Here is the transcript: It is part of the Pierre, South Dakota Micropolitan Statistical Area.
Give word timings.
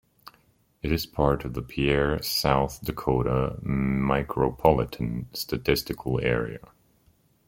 It 0.81 0.91
is 0.91 1.05
part 1.05 1.45
of 1.45 1.53
the 1.53 1.61
Pierre, 1.61 2.19
South 2.23 2.83
Dakota 2.83 3.59
Micropolitan 3.61 5.25
Statistical 5.31 6.19
Area. 6.19 6.57